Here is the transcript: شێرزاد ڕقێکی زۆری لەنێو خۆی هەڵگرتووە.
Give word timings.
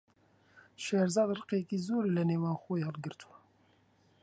شێرزاد 0.83 1.29
ڕقێکی 1.39 1.77
زۆری 1.87 2.15
لەنێو 2.17 2.55
خۆی 2.63 2.85
هەڵگرتووە. 2.87 3.37